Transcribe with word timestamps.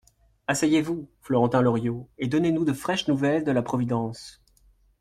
Asseyez-vous, 0.47 1.07
Florentin 1.21 1.61
Loriot, 1.61 2.09
et 2.17 2.25
donnez-nous 2.27 2.65
de 2.65 2.73
fraîches 2.73 3.07
nouvelles 3.07 3.43
de 3.43 3.51
la 3.51 3.61
Providence. 3.61 4.41